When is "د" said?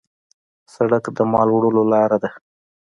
1.15-1.17